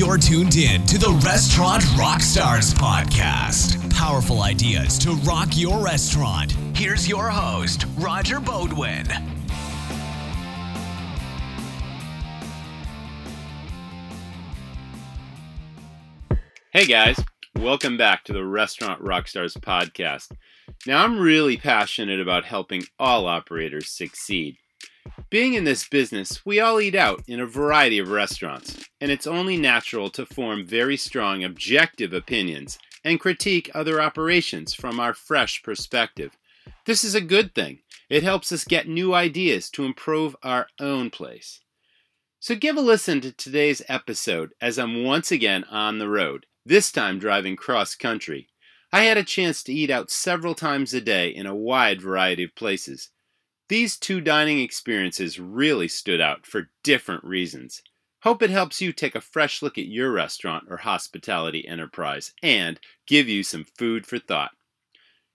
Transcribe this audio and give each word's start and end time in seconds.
You're 0.00 0.16
tuned 0.16 0.56
in 0.56 0.86
to 0.86 0.96
the 0.96 1.10
Restaurant 1.26 1.82
Rockstars 1.82 2.72
podcast. 2.72 3.92
Powerful 3.94 4.40
ideas 4.40 4.98
to 5.00 5.12
rock 5.28 5.48
your 5.52 5.84
restaurant. 5.84 6.52
Here's 6.74 7.06
your 7.06 7.28
host, 7.28 7.84
Roger 7.98 8.40
Beaudoin. 8.40 9.06
Hey 16.72 16.86
guys, 16.86 17.22
welcome 17.56 17.98
back 17.98 18.24
to 18.24 18.32
the 18.32 18.42
Restaurant 18.46 19.04
Rockstars 19.04 19.58
podcast. 19.58 20.30
Now, 20.86 21.04
I'm 21.04 21.18
really 21.18 21.58
passionate 21.58 22.20
about 22.20 22.46
helping 22.46 22.84
all 22.98 23.26
operators 23.26 23.90
succeed. 23.90 24.56
Being 25.30 25.54
in 25.54 25.64
this 25.64 25.88
business, 25.88 26.44
we 26.44 26.60
all 26.60 26.80
eat 26.80 26.94
out 26.94 27.22
in 27.26 27.40
a 27.40 27.46
variety 27.46 27.98
of 27.98 28.10
restaurants, 28.10 28.84
and 29.00 29.10
it's 29.10 29.26
only 29.26 29.56
natural 29.56 30.10
to 30.10 30.26
form 30.26 30.66
very 30.66 30.96
strong 30.96 31.44
objective 31.44 32.12
opinions 32.12 32.78
and 33.04 33.20
critique 33.20 33.70
other 33.74 34.00
operations 34.00 34.74
from 34.74 34.98
our 34.98 35.14
fresh 35.14 35.62
perspective. 35.62 36.36
This 36.84 37.04
is 37.04 37.14
a 37.14 37.20
good 37.20 37.54
thing. 37.54 37.80
It 38.08 38.22
helps 38.22 38.50
us 38.50 38.64
get 38.64 38.88
new 38.88 39.14
ideas 39.14 39.70
to 39.70 39.84
improve 39.84 40.34
our 40.42 40.66
own 40.80 41.10
place. 41.10 41.60
So 42.40 42.54
give 42.54 42.76
a 42.76 42.80
listen 42.80 43.20
to 43.20 43.32
today's 43.32 43.82
episode 43.88 44.52
as 44.60 44.78
I'm 44.78 45.04
once 45.04 45.30
again 45.30 45.64
on 45.64 45.98
the 45.98 46.08
road 46.08 46.46
this 46.66 46.90
time 46.90 47.18
driving 47.18 47.56
cross 47.56 47.94
country. 47.94 48.48
I 48.92 49.02
had 49.04 49.16
a 49.16 49.24
chance 49.24 49.62
to 49.64 49.72
eat 49.72 49.90
out 49.90 50.10
several 50.10 50.54
times 50.54 50.92
a 50.92 51.00
day 51.00 51.28
in 51.28 51.46
a 51.46 51.54
wide 51.54 52.02
variety 52.02 52.44
of 52.44 52.54
places. 52.54 53.10
These 53.70 53.96
two 53.98 54.20
dining 54.20 54.58
experiences 54.58 55.38
really 55.38 55.86
stood 55.86 56.20
out 56.20 56.44
for 56.44 56.70
different 56.82 57.22
reasons. 57.22 57.84
Hope 58.24 58.42
it 58.42 58.50
helps 58.50 58.80
you 58.80 58.92
take 58.92 59.14
a 59.14 59.20
fresh 59.20 59.62
look 59.62 59.78
at 59.78 59.86
your 59.86 60.10
restaurant 60.10 60.64
or 60.68 60.78
hospitality 60.78 61.68
enterprise 61.68 62.32
and 62.42 62.80
give 63.06 63.28
you 63.28 63.44
some 63.44 63.62
food 63.62 64.06
for 64.06 64.18
thought. 64.18 64.50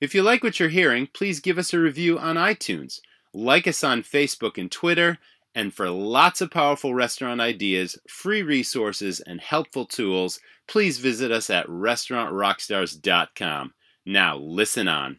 If 0.00 0.14
you 0.14 0.22
like 0.22 0.44
what 0.44 0.60
you're 0.60 0.68
hearing, 0.68 1.08
please 1.12 1.40
give 1.40 1.58
us 1.58 1.74
a 1.74 1.80
review 1.80 2.20
on 2.20 2.36
iTunes, 2.36 3.00
like 3.34 3.66
us 3.66 3.82
on 3.82 4.04
Facebook 4.04 4.58
and 4.58 4.70
Twitter, 4.70 5.18
and 5.52 5.74
for 5.74 5.90
lots 5.90 6.40
of 6.40 6.52
powerful 6.52 6.94
restaurant 6.94 7.40
ideas, 7.40 7.98
free 8.08 8.42
resources, 8.42 9.18
and 9.18 9.40
helpful 9.40 9.86
tools, 9.86 10.38
please 10.68 10.98
visit 10.98 11.32
us 11.32 11.50
at 11.50 11.66
restaurantrockstars.com. 11.66 13.74
Now, 14.06 14.36
listen 14.36 14.86
on. 14.86 15.18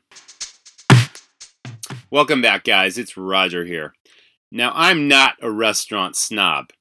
Welcome 2.14 2.42
back, 2.42 2.66
guys. 2.66 2.98
It's 2.98 3.16
Roger 3.16 3.64
here. 3.64 3.94
Now, 4.52 4.74
I'm 4.76 5.08
not 5.08 5.38
a 5.42 5.50
restaurant 5.50 6.18
snob. 6.18 6.72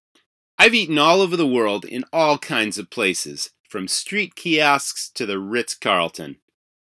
I've 0.59 0.75
eaten 0.75 0.99
all 0.99 1.21
over 1.21 1.37
the 1.37 1.47
world 1.47 1.85
in 1.85 2.05
all 2.13 2.37
kinds 2.37 2.79
of 2.79 2.91
places, 2.91 3.51
from 3.69 3.87
street 3.87 4.35
kiosks 4.35 5.09
to 5.11 5.27
the 5.27 5.39
Ritz 5.39 5.77
Carlton. 5.77 6.39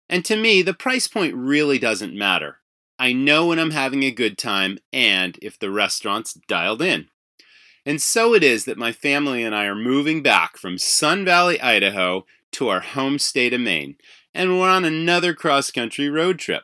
And 0.09 0.25
to 0.25 0.37
me, 0.37 0.63
the 0.63 0.73
price 0.73 1.07
point 1.07 1.35
really 1.35 1.79
doesn't 1.79 2.17
matter. 2.17 2.61
I 2.99 3.13
know 3.13 3.49
when 3.49 3.59
I'm 3.59 3.73
having 3.73 4.05
a 4.05 4.11
good 4.11 4.39
time 4.39 4.79
and 4.91 5.39
if 5.43 5.59
the 5.59 5.71
restaurant's 5.71 6.33
dialed 6.33 6.81
in. 6.81 7.09
And 7.85 8.01
so 8.01 8.33
it 8.33 8.43
is 8.43 8.65
that 8.65 8.79
my 8.79 8.91
family 8.91 9.45
and 9.45 9.55
I 9.55 9.67
are 9.67 9.75
moving 9.75 10.23
back 10.23 10.57
from 10.57 10.79
Sun 10.79 11.27
Valley, 11.27 11.61
Idaho 11.61 12.25
to 12.53 12.69
our 12.71 12.81
home 12.81 13.19
state 13.19 13.53
of 13.53 13.61
Maine, 13.61 13.97
and 14.33 14.59
we're 14.59 14.71
on 14.71 14.87
another 14.87 15.35
cross 15.35 15.71
country 15.71 16.09
road 16.09 16.39
trip. 16.39 16.63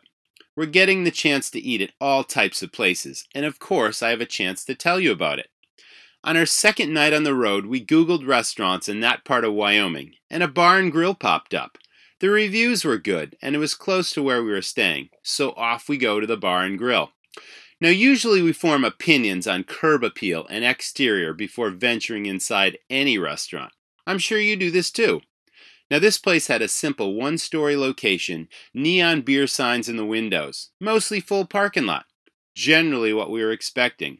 We're 0.57 0.67
getting 0.67 1.05
the 1.05 1.11
chance 1.11 1.51
to 1.51 1.61
eat 1.61 1.83
at 1.83 1.93
all 2.01 2.25
types 2.25 2.63
of 2.63 2.73
places, 2.73 3.29
and 3.35 3.45
of 3.45 3.59
course, 3.59 4.03
I 4.03 4.09
have 4.09 4.23
a 4.23 4.27
chance 4.27 4.65
to 4.65 4.75
tell 4.75 4.99
you 4.99 5.13
about 5.13 5.39
it. 5.39 5.51
On 6.25 6.37
our 6.37 6.47
second 6.47 6.95
night 6.95 7.13
on 7.13 7.25
the 7.25 7.35
road, 7.35 7.67
we 7.67 7.85
Googled 7.85 8.27
restaurants 8.27 8.89
in 8.89 9.01
that 9.01 9.25
part 9.25 9.45
of 9.45 9.53
Wyoming, 9.53 10.15
and 10.31 10.43
a 10.43 10.49
bar 10.49 10.79
and 10.79 10.91
grill 10.91 11.15
popped 11.15 11.53
up. 11.53 11.77
The 12.21 12.31
reviews 12.31 12.85
were 12.85 12.97
good, 12.97 13.37
and 13.43 13.55
it 13.55 13.59
was 13.59 13.75
close 13.75 14.11
to 14.13 14.23
where 14.23 14.43
we 14.43 14.51
were 14.51 14.63
staying, 14.63 15.11
so 15.23 15.51
off 15.53 15.91
we 15.91 15.99
go 15.99 16.21
to 16.21 16.27
the 16.27 16.39
bar 16.39 16.63
and 16.63 16.79
grill. 16.79 17.13
Now, 17.79 17.91
usually 17.91 18.41
we 18.41 18.55
form 18.55 18.85
opinions 18.85 19.47
on 19.47 19.63
curb 19.65 20.03
appeal 20.03 20.47
and 20.49 20.65
exterior 20.65 21.35
before 21.35 21.69
venturing 21.69 22.25
inside 22.25 22.79
any 22.89 23.19
restaurant. 23.19 23.73
I'm 24.07 24.19
sure 24.19 24.39
you 24.39 24.57
do 24.57 24.71
this 24.71 24.91
too. 24.91 25.21
Now, 25.91 26.01
this 26.01 26.19
place 26.19 26.49
had 26.49 26.63
a 26.63 26.69
simple 26.69 27.15
one 27.15 27.39
story 27.39 27.77
location, 27.77 28.49
neon 28.75 29.21
beer 29.21 29.47
signs 29.47 29.89
in 29.89 29.97
the 29.97 30.05
windows, 30.05 30.71
mostly 30.81 31.21
full 31.21 31.47
parking 31.47 31.87
lot. 31.87 32.07
Generally, 32.57 33.13
what 33.13 33.31
we 33.31 33.43
were 33.43 33.53
expecting. 33.53 34.19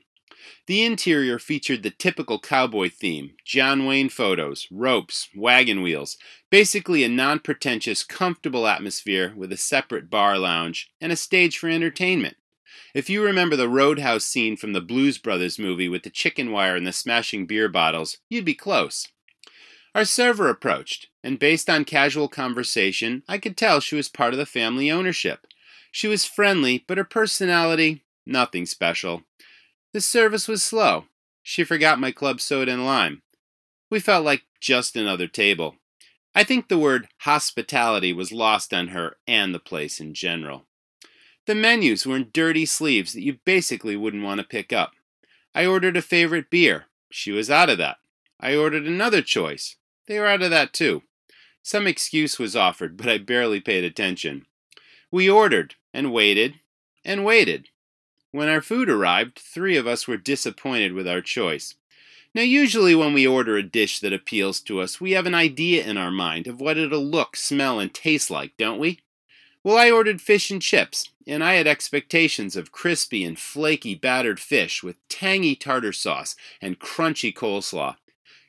The 0.67 0.85
interior 0.85 1.39
featured 1.39 1.83
the 1.83 1.91
typical 1.91 2.39
cowboy 2.39 2.91
theme 2.91 3.33
John 3.45 3.85
Wayne 3.85 4.09
photos, 4.09 4.69
ropes, 4.71 5.29
wagon 5.35 5.83
wheels, 5.83 6.17
basically 6.51 7.03
a 7.03 7.09
non 7.09 7.41
pretentious, 7.41 8.05
comfortable 8.05 8.67
atmosphere 8.67 9.33
with 9.37 9.51
a 9.53 9.57
separate 9.57 10.09
bar 10.09 10.39
lounge 10.39 10.91
and 11.01 11.11
a 11.11 11.17
stage 11.17 11.59
for 11.59 11.69
entertainment. 11.69 12.37
If 12.95 13.11
you 13.11 13.23
remember 13.23 13.57
the 13.57 13.69
roadhouse 13.69 14.25
scene 14.25 14.57
from 14.57 14.73
the 14.73 14.81
Blues 14.81 15.19
Brothers 15.19 15.59
movie 15.59 15.89
with 15.89 16.03
the 16.03 16.11
chicken 16.11 16.51
wire 16.53 16.77
and 16.77 16.87
the 16.87 16.93
smashing 16.93 17.47
beer 17.47 17.69
bottles, 17.69 18.19
you'd 18.29 18.45
be 18.45 18.55
close. 18.55 19.09
Our 19.97 20.05
server 20.05 20.51
approached, 20.51 21.09
and 21.25 21.39
based 21.39 21.71
on 21.71 21.87
casual 21.87 22.29
conversation, 22.29 23.23
I 23.27 23.39
could 23.39 23.57
tell 23.57 23.81
she 23.81 23.97
was 23.97 24.11
part 24.11 24.35
of 24.35 24.39
the 24.39 24.45
family 24.45 24.91
ownership. 24.91 25.47
She 25.91 26.07
was 26.07 26.27
friendly, 26.27 26.85
but 26.87 26.99
her 26.99 27.05
personality, 27.05 28.05
nothing 28.27 28.67
special. 28.67 29.23
The 29.95 30.03
service 30.03 30.49
was 30.49 30.63
slow. 30.63 31.07
She 31.43 31.65
forgot 31.65 31.99
my 31.99 32.13
club 32.13 32.43
soda 32.43 32.75
and 32.75 32.85
lime. 32.85 33.23
We 33.89 33.99
felt 33.99 34.23
like 34.23 34.43
just 34.61 34.97
another 34.97 35.27
table. 35.29 35.77
I 36.35 36.45
think 36.45 36.69
the 36.69 36.77
word 36.79 37.09
hospitality 37.21 38.13
was 38.13 38.33
lost 38.33 38.75
on 38.75 38.89
her 38.89 39.17
and 39.27 39.55
the 39.55 39.59
place 39.59 39.99
in 39.99 40.13
general. 40.13 40.67
The 41.47 41.55
menus 41.55 42.07
were 42.07 42.17
in 42.17 42.29
dirty 42.35 42.67
sleeves 42.67 43.15
that 43.15 43.25
you 43.25 43.39
basically 43.47 43.97
wouldn't 43.97 44.25
want 44.25 44.43
to 44.43 44.47
pick 44.47 44.75
up. 44.75 44.93
I 45.55 45.65
ordered 45.65 45.97
a 45.97 46.03
favorite 46.03 46.51
beer. 46.51 46.85
She 47.11 47.33
was 47.33 47.51
out 47.51 47.71
of 47.71 47.79
that. 47.79 47.97
I 48.39 48.55
ordered 48.55 48.87
another 48.87 49.23
choice. 49.23 49.77
They 50.07 50.19
were 50.19 50.27
out 50.27 50.43
of 50.43 50.51
that 50.51 50.73
too. 50.73 51.03
Some 51.63 51.87
excuse 51.87 52.39
was 52.39 52.55
offered, 52.55 52.97
but 52.97 53.09
I 53.09 53.19
barely 53.19 53.61
paid 53.61 53.85
attention. 53.85 54.47
We 55.11 55.29
ordered 55.29 55.75
and 55.93 56.13
waited 56.13 56.61
and 57.05 57.25
waited. 57.25 57.69
When 58.31 58.49
our 58.49 58.61
food 58.61 58.89
arrived, 58.89 59.39
three 59.39 59.77
of 59.77 59.87
us 59.87 60.07
were 60.07 60.17
disappointed 60.17 60.93
with 60.93 61.09
our 61.09 61.21
choice. 61.21 61.75
Now, 62.35 62.43
usually 62.43 62.95
when 62.95 63.15
we 63.15 63.27
order 63.27 63.57
a 63.57 63.63
dish 63.63 63.99
that 64.01 64.13
appeals 64.13 64.61
to 64.61 64.81
us, 64.81 65.01
we 65.01 65.13
have 65.13 65.25
an 65.25 65.35
idea 65.35 65.85
in 65.85 65.97
our 65.97 66.11
mind 66.11 66.47
of 66.47 66.61
what 66.61 66.77
it'll 66.77 67.05
look, 67.05 67.35
smell, 67.35 67.81
and 67.81 67.93
taste 67.95 68.31
like, 68.31 68.57
don't 68.59 68.79
we? 68.79 69.01
Well, 69.65 69.79
I 69.79 69.91
ordered 69.91 70.21
fish 70.21 70.51
and 70.51 70.61
chips, 70.61 71.09
and 71.27 71.43
I 71.43 71.55
had 71.55 71.67
expectations 71.67 72.55
of 72.55 72.73
crispy 72.73 73.25
and 73.25 73.39
flaky 73.39 73.95
battered 73.95 74.39
fish 74.39 74.83
with 74.83 74.97
tangy 75.09 75.57
tartar 75.57 75.93
sauce 75.93 76.37
and 76.61 76.79
crunchy 76.79 77.35
coleslaw. 77.35 77.97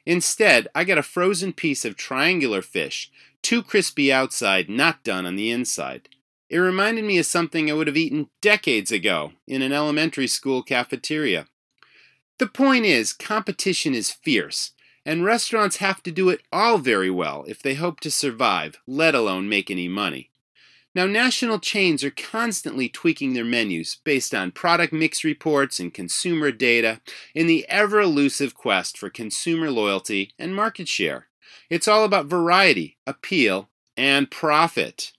Instead, 0.07 0.69
I 0.73 0.85
got 0.85 0.97
a 0.97 1.03
frozen 1.03 1.51
piece 1.51 1.83
of 1.83 1.97
triangular 1.97 2.61
fish, 2.61 3.11
too 3.41 3.61
crispy 3.61 4.09
outside, 4.09 4.69
not 4.69 5.03
done 5.03 5.25
on 5.25 5.35
the 5.35 5.51
inside. 5.51 6.07
It 6.49 6.59
reminded 6.59 7.03
me 7.03 7.17
of 7.17 7.25
something 7.25 7.69
I 7.69 7.73
would 7.73 7.87
have 7.87 7.97
eaten 7.97 8.29
decades 8.39 8.89
ago 8.89 9.33
in 9.45 9.61
an 9.61 9.73
elementary 9.73 10.27
school 10.27 10.63
cafeteria. 10.63 11.47
The 12.37 12.47
point 12.47 12.85
is, 12.85 13.11
competition 13.11 13.93
is 13.93 14.09
fierce, 14.09 14.71
and 15.05 15.25
restaurants 15.25 15.77
have 15.77 16.01
to 16.03 16.11
do 16.11 16.29
it 16.29 16.39
all 16.53 16.77
very 16.77 17.09
well 17.09 17.43
if 17.45 17.61
they 17.61 17.73
hope 17.73 17.99
to 17.99 18.09
survive, 18.09 18.77
let 18.87 19.13
alone 19.13 19.49
make 19.49 19.69
any 19.69 19.89
money. 19.89 20.29
Now, 20.97 21.05
national 21.05 21.59
chains 21.59 22.03
are 22.03 22.09
constantly 22.09 22.89
tweaking 22.89 23.33
their 23.33 23.45
menus 23.45 23.99
based 24.03 24.33
on 24.33 24.49
product 24.49 24.91
mix 24.91 25.23
reports 25.23 25.79
and 25.79 25.93
consumer 25.93 26.51
data 26.51 27.01
in 27.35 27.45
the 27.45 27.69
ever 27.69 28.01
elusive 28.01 28.55
quest 28.55 28.97
for 28.97 29.11
consumer 29.11 29.69
loyalty 29.69 30.31
and 30.39 30.55
market 30.55 30.87
share. 30.87 31.27
It's 31.69 31.87
all 31.87 32.03
about 32.03 32.25
variety, 32.25 32.97
appeal, 33.05 33.69
and 33.95 34.31
profit. 34.31 35.11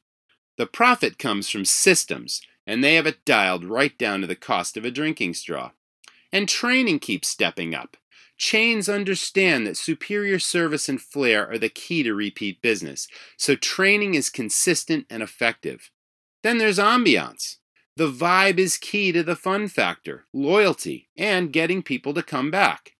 The 0.57 0.67
profit 0.67 1.17
comes 1.17 1.49
from 1.49 1.65
systems, 1.65 2.43
and 2.67 2.83
they 2.83 2.97
have 2.97 3.07
it 3.07 3.25
dialed 3.25 3.65
right 3.65 3.97
down 3.97 4.21
to 4.23 4.27
the 4.27 4.35
cost 4.35 4.77
of 4.77 4.85
a 4.85 4.91
drinking 4.91 5.35
straw. 5.35 5.71
And 6.33 6.49
training 6.49 6.99
keeps 6.99 7.29
stepping 7.29 7.73
up. 7.73 7.97
Chains 8.39 8.89
understand 8.89 9.67
that 9.67 9.77
superior 9.77 10.39
service 10.39 10.89
and 10.89 11.03
flair 11.03 11.51
are 11.51 11.59
the 11.59 11.69
key 11.69 12.05
to 12.05 12.15
repeat 12.15 12.63
business, 12.63 13.09
so 13.37 13.57
training 13.57 14.15
is 14.15 14.31
consistent 14.31 15.07
and 15.11 15.23
effective. 15.23 15.91
Then 16.45 16.59
there's 16.59 16.79
ambiance. 16.79 17.57
The 17.97 18.11
vibe 18.11 18.59
is 18.59 18.79
key 18.79 19.11
to 19.11 19.25
the 19.25 19.35
fun 19.35 19.67
factor, 19.67 20.27
loyalty, 20.33 21.09
and 21.17 21.53
getting 21.53 21.83
people 21.83 22.15
to 22.15 22.23
come 22.23 22.49
back. 22.49 22.93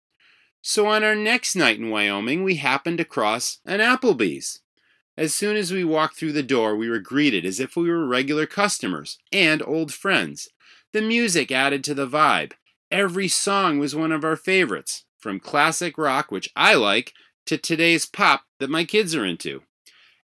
So 0.61 0.89
on 0.89 1.05
our 1.05 1.15
next 1.15 1.55
night 1.55 1.79
in 1.79 1.89
Wyoming, 1.89 2.43
we 2.43 2.57
happened 2.57 2.99
across 2.99 3.61
an 3.65 3.79
Applebee's. 3.79 4.61
As 5.17 5.35
soon 5.35 5.57
as 5.57 5.73
we 5.73 5.85
walked 5.85 6.17
through 6.17 6.33
the 6.33 6.43
door, 6.43 6.75
we 6.75 6.91
were 6.91 6.99
greeted 6.99 7.47
as 7.47 7.61
if 7.61 7.77
we 7.77 7.89
were 7.89 8.07
regular 8.07 8.47
customers 8.47 9.19
and 9.33 9.63
old 9.63 9.93
friends. 9.93 10.49
The 10.93 11.01
music 11.01 11.53
added 11.53 11.85
to 11.85 11.95
the 11.95 12.09
vibe. 12.09 12.53
Every 12.91 13.29
song 13.29 13.79
was 13.79 13.95
one 13.95 14.11
of 14.11 14.25
our 14.25 14.37
favorites, 14.37 15.05
from 15.19 15.41
classic 15.41 15.99
rock, 15.99 16.31
which 16.31 16.51
I 16.57 16.75
like, 16.75 17.13
to 17.47 17.59
today's 17.59 18.07
pop 18.07 18.43
that 18.61 18.71
my 18.71 18.85
kids 18.85 19.15
are 19.15 19.25
into. 19.25 19.63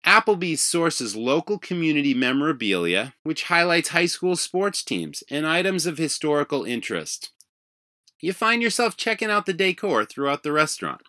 Applebee's 0.06 0.62
sources 0.62 1.16
local 1.16 1.60
community 1.60 2.14
memorabilia, 2.14 3.14
which 3.24 3.44
highlights 3.44 3.90
high 3.90 4.06
school 4.06 4.36
sports 4.36 4.84
teams 4.84 5.24
and 5.30 5.46
items 5.46 5.86
of 5.86 5.98
historical 5.98 6.64
interest. 6.64 7.32
You 8.22 8.34
find 8.34 8.62
yourself 8.62 8.98
checking 8.98 9.30
out 9.30 9.46
the 9.46 9.54
decor 9.54 10.06
throughout 10.06 10.44
the 10.44 10.52
restaurant. 10.52 11.02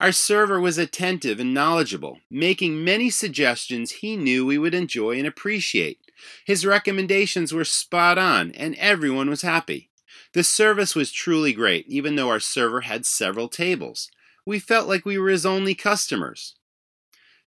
Our 0.00 0.12
server 0.12 0.60
was 0.60 0.78
attentive 0.78 1.40
and 1.40 1.52
knowledgeable, 1.52 2.18
making 2.30 2.84
many 2.84 3.10
suggestions 3.10 3.90
he 3.90 4.16
knew 4.16 4.46
we 4.46 4.58
would 4.58 4.74
enjoy 4.74 5.18
and 5.18 5.26
appreciate. 5.26 5.98
His 6.44 6.64
recommendations 6.64 7.52
were 7.52 7.64
spot 7.64 8.18
on, 8.18 8.52
and 8.52 8.76
everyone 8.76 9.28
was 9.28 9.42
happy. 9.42 9.90
The 10.34 10.44
service 10.44 10.94
was 10.94 11.10
truly 11.10 11.52
great, 11.52 11.86
even 11.88 12.16
though 12.16 12.28
our 12.28 12.40
server 12.40 12.82
had 12.82 13.06
several 13.06 13.48
tables. 13.48 14.10
We 14.44 14.58
felt 14.58 14.88
like 14.88 15.04
we 15.04 15.18
were 15.18 15.30
his 15.30 15.46
only 15.46 15.74
customers. 15.74 16.54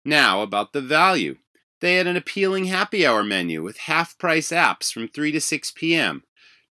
Now, 0.04 0.42
about 0.42 0.74
the 0.74 0.82
value. 0.82 1.38
They 1.80 1.96
had 1.96 2.08
an 2.08 2.16
appealing 2.16 2.66
happy 2.66 3.06
hour 3.06 3.24
menu 3.24 3.64
with 3.64 3.78
half 3.78 4.18
price 4.18 4.50
apps 4.50 4.92
from 4.92 5.08
3 5.08 5.32
to 5.32 5.42
6 5.42 5.72
p.m., 5.72 6.24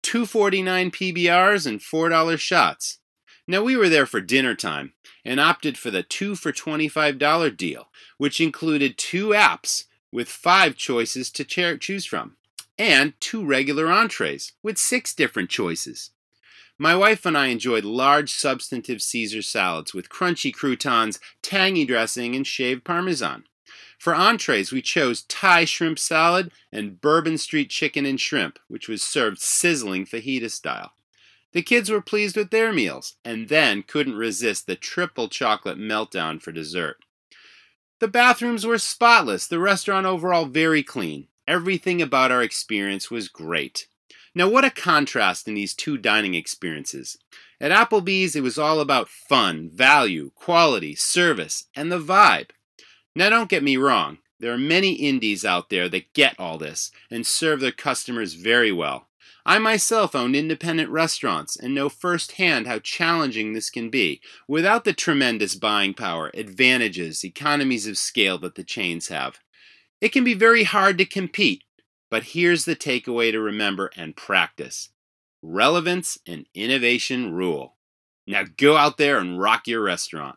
249 0.02 0.90
PBRs, 0.90 1.66
and 1.66 1.80
$4 1.80 2.38
shots. 2.38 2.98
Now, 3.46 3.62
we 3.62 3.76
were 3.76 3.88
there 3.88 4.06
for 4.06 4.20
dinner 4.20 4.54
time 4.54 4.92
and 5.24 5.40
opted 5.40 5.76
for 5.76 5.90
the 5.90 6.02
2 6.02 6.36
for 6.36 6.52
$25 6.52 7.56
deal, 7.56 7.88
which 8.18 8.40
included 8.40 8.98
two 8.98 9.28
apps 9.28 9.84
with 10.12 10.28
five 10.28 10.76
choices 10.76 11.30
to 11.30 11.44
choose 11.44 12.06
from, 12.06 12.36
and 12.78 13.14
two 13.20 13.44
regular 13.44 13.90
entrees 13.90 14.52
with 14.62 14.78
six 14.78 15.14
different 15.14 15.50
choices. 15.50 16.10
My 16.78 16.94
wife 16.94 17.26
and 17.26 17.36
I 17.36 17.48
enjoyed 17.48 17.84
large, 17.84 18.30
substantive 18.30 19.02
Caesar 19.02 19.42
salads 19.42 19.92
with 19.92 20.08
crunchy 20.08 20.54
croutons, 20.54 21.18
tangy 21.42 21.84
dressing, 21.84 22.36
and 22.36 22.46
shaved 22.46 22.84
parmesan. 22.84 23.44
For 23.98 24.14
entrees, 24.14 24.70
we 24.70 24.80
chose 24.80 25.22
Thai 25.22 25.64
shrimp 25.64 25.98
salad 25.98 26.52
and 26.70 27.00
Bourbon 27.00 27.36
Street 27.36 27.68
chicken 27.68 28.06
and 28.06 28.20
shrimp, 28.20 28.60
which 28.68 28.88
was 28.88 29.02
served 29.02 29.40
sizzling 29.40 30.06
fajita 30.06 30.52
style. 30.52 30.92
The 31.52 31.62
kids 31.62 31.90
were 31.90 32.00
pleased 32.00 32.36
with 32.36 32.50
their 32.50 32.72
meals, 32.72 33.14
and 33.24 33.48
then 33.48 33.82
couldn't 33.82 34.14
resist 34.14 34.66
the 34.66 34.76
triple 34.76 35.28
chocolate 35.28 35.78
meltdown 35.78 36.40
for 36.40 36.52
dessert. 36.52 36.98
The 37.98 38.06
bathrooms 38.06 38.64
were 38.64 38.78
spotless, 38.78 39.48
the 39.48 39.58
restaurant 39.58 40.06
overall 40.06 40.44
very 40.44 40.84
clean. 40.84 41.26
Everything 41.48 42.02
about 42.02 42.30
our 42.30 42.42
experience 42.42 43.10
was 43.10 43.28
great. 43.28 43.86
Now, 44.34 44.50
what 44.50 44.66
a 44.66 44.70
contrast 44.70 45.48
in 45.48 45.54
these 45.54 45.72
two 45.72 45.96
dining 45.96 46.34
experiences. 46.34 47.16
At 47.58 47.70
Applebee's, 47.70 48.36
it 48.36 48.42
was 48.42 48.58
all 48.58 48.80
about 48.80 49.08
fun, 49.08 49.70
value, 49.72 50.30
quality, 50.34 50.94
service, 50.94 51.64
and 51.74 51.90
the 51.90 51.98
vibe. 51.98 52.50
Now, 53.16 53.30
don't 53.30 53.48
get 53.48 53.62
me 53.62 53.78
wrong, 53.78 54.18
there 54.38 54.52
are 54.52 54.58
many 54.58 54.92
indies 54.92 55.42
out 55.42 55.70
there 55.70 55.88
that 55.88 56.12
get 56.12 56.38
all 56.38 56.58
this 56.58 56.90
and 57.10 57.26
serve 57.26 57.60
their 57.60 57.72
customers 57.72 58.34
very 58.34 58.70
well. 58.70 59.08
I 59.46 59.58
myself 59.58 60.14
own 60.14 60.34
independent 60.34 60.90
restaurants 60.90 61.56
and 61.56 61.74
know 61.74 61.88
firsthand 61.88 62.66
how 62.66 62.80
challenging 62.80 63.54
this 63.54 63.70
can 63.70 63.88
be 63.88 64.20
without 64.46 64.84
the 64.84 64.92
tremendous 64.92 65.54
buying 65.54 65.94
power, 65.94 66.30
advantages, 66.34 67.24
economies 67.24 67.86
of 67.86 67.96
scale 67.96 68.36
that 68.40 68.56
the 68.56 68.64
chains 68.64 69.08
have. 69.08 69.38
It 70.00 70.12
can 70.12 70.22
be 70.24 70.34
very 70.34 70.64
hard 70.64 70.96
to 70.98 71.04
compete, 71.04 71.64
but 72.10 72.22
here's 72.22 72.64
the 72.64 72.74
takeaway 72.76 73.32
to 73.32 73.40
remember 73.40 73.90
and 73.96 74.16
practice 74.16 74.90
relevance 75.42 76.16
and 76.26 76.46
innovation 76.54 77.32
rule. 77.32 77.76
Now 78.26 78.42
go 78.56 78.76
out 78.76 78.98
there 78.98 79.18
and 79.18 79.40
rock 79.40 79.68
your 79.68 79.80
restaurant. 79.80 80.36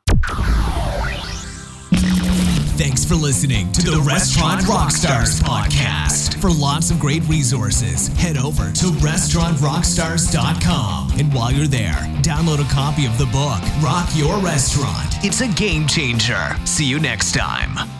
Thanks 2.77 3.03
for 3.05 3.15
listening 3.15 3.71
to, 3.73 3.91
the, 3.91 4.01
Restaurant 4.01 4.61
Rockstars 4.61 5.39
podcast. 5.41 6.39
For 6.41 6.49
lots 6.49 6.89
of 6.89 6.99
great 6.99 7.21
resources, 7.27 8.07
head 8.17 8.37
over 8.37 8.71
to 8.71 8.85
restaurantrockstars.com. 8.85 11.11
And 11.19 11.31
while 11.31 11.51
you're 11.51 11.67
there, 11.67 11.93
download 12.23 12.59
a 12.59 12.67
copy 12.73 13.05
of 13.05 13.15
the 13.19 13.25
book, 13.25 13.61
Rock 13.83 14.09
Your 14.15 14.39
Restaurant. 14.39 15.23
It's 15.23 15.41
a 15.41 15.47
game 15.49 15.85
changer. 15.85 16.55
See 16.65 16.85
you 16.85 16.99
next 16.99 17.33
time. 17.33 17.90